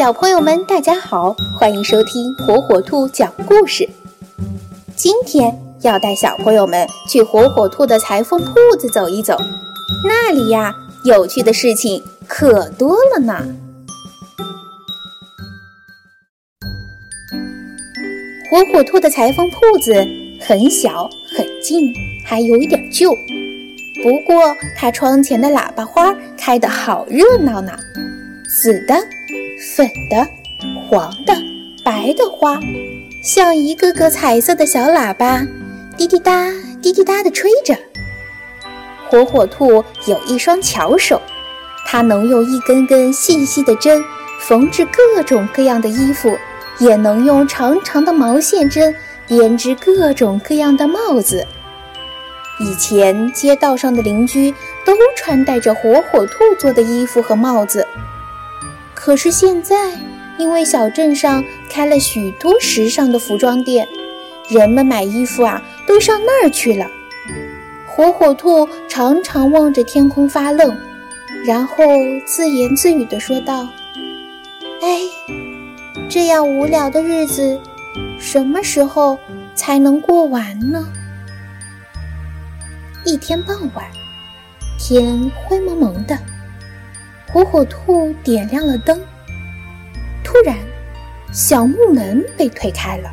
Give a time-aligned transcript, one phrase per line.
[0.00, 3.86] 小朋友们，大家好，欢迎收听火火兔讲故事。
[4.96, 9.38] 今天要带小朋友们去火火兔的裁缝铺子走一走，
[10.06, 10.74] 那里呀，
[11.04, 13.46] 有趣的事情可多了呢。
[18.50, 19.92] 火火兔的裁缝铺子
[20.40, 21.92] 很小很近，
[22.24, 23.14] 还有一点旧，
[24.02, 27.78] 不过它窗前的喇叭花开得好热闹呢，
[28.48, 28.94] 紫的。
[29.80, 30.28] 粉的、
[30.86, 31.32] 黄的、
[31.82, 32.60] 白的花，
[33.22, 35.40] 像一个个彩色的小喇叭，
[35.96, 37.74] 滴滴答、滴滴答地吹着。
[39.08, 41.18] 火火兔有一双巧手，
[41.86, 44.04] 它能用一根根细细的针
[44.38, 46.36] 缝制各种各样的衣服，
[46.78, 48.94] 也能用长长的毛线针
[49.26, 51.46] 编织各种各样的帽子。
[52.58, 54.52] 以前街道上的邻居
[54.84, 57.86] 都穿戴着火火兔做的衣服和帽子。
[59.02, 59.98] 可是现在，
[60.36, 63.88] 因为小镇上开了许多时尚的服装店，
[64.50, 66.86] 人们买衣服啊都上那儿去了。
[67.86, 70.76] 火火兔常常望着天空发愣，
[71.46, 71.82] 然后
[72.26, 73.66] 自言自语地说道
[74.84, 75.00] ：“哎，
[76.06, 77.58] 这样无聊的日子，
[78.18, 79.18] 什么时候
[79.54, 80.86] 才能过完呢？”
[83.06, 83.86] 一天傍晚，
[84.78, 86.18] 天灰蒙蒙的。
[87.32, 89.00] 火火兔点亮了灯，
[90.24, 90.56] 突然，
[91.32, 93.08] 小木门被推开了，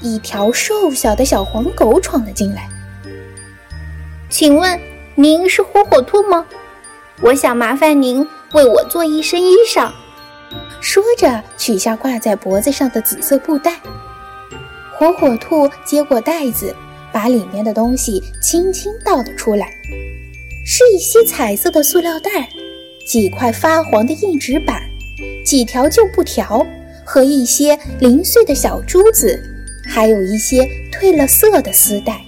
[0.00, 2.68] 一条瘦小的小黄狗闯了进来。
[4.28, 4.78] 请问
[5.14, 6.44] 您是火火兔吗？
[7.22, 9.88] 我想麻烦您为我做一身衣裳。
[10.80, 13.76] 说着，取下挂在脖子上的紫色布袋。
[14.98, 16.74] 火火兔接过袋子，
[17.12, 19.72] 把里面的东西轻轻倒了出来，
[20.64, 22.48] 是一些彩色的塑料袋。
[23.06, 24.82] 几块发黄的硬纸板，
[25.44, 26.66] 几条旧布条
[27.04, 29.40] 和一些零碎的小珠子，
[29.86, 32.20] 还有一些褪了色的丝带。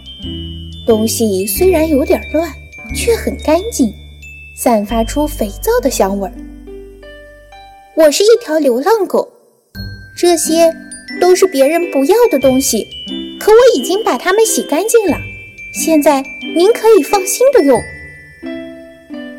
[0.87, 2.49] 东西虽然有点乱，
[2.95, 3.93] 却很干净，
[4.57, 6.33] 散发出肥皂的香味儿。
[7.97, 9.29] 我是一条流浪狗，
[10.17, 10.73] 这些
[11.21, 12.87] 都是别人不要的东西，
[13.41, 15.17] 可我已经把它们洗干净了。
[15.75, 16.23] 现在
[16.55, 17.83] 您可以放心的用。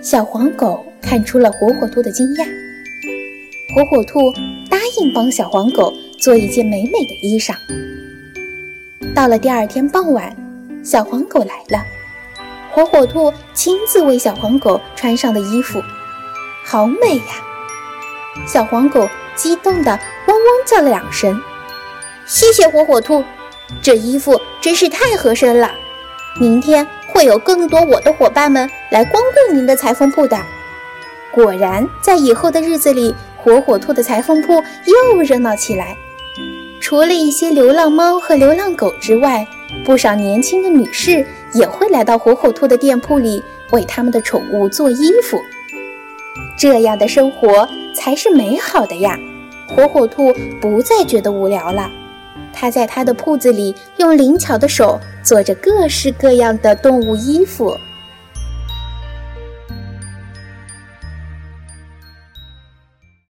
[0.01, 0.85] 小黄狗。
[1.01, 2.45] 看出了火火兔的惊讶，
[3.73, 4.31] 火火兔
[4.69, 7.55] 答应帮小黄狗做一件美美的衣裳。
[9.15, 10.35] 到了第二天傍晚，
[10.83, 11.83] 小黄狗来了，
[12.71, 15.81] 火火兔亲自为小黄狗穿上的衣服，
[16.63, 17.23] 好美呀！
[18.47, 19.91] 小黄狗激动地
[20.27, 21.41] 汪汪叫了两声。
[22.25, 23.23] 谢谢火火兔，
[23.81, 25.73] 这衣服真是太合身了。
[26.39, 30.39] 明天会有更多我的伙伴们来光顾您的裁缝铺的。
[31.31, 34.53] 果然，在以后的日子里，火火兔的裁缝铺
[34.85, 35.95] 又热闹起来。
[36.81, 39.45] 除了一些流浪猫和流浪狗之外，
[39.85, 45.39] 不少年轻的女士也会来到火火兔的店铺里为他们的宠物做衣服。
[46.57, 49.17] 这样的生活才是美好的呀！
[49.67, 51.91] 火火兔不再觉得无聊了。
[52.51, 57.77] 他在他的铺子里用灵巧的手做着各式各样的动物衣服。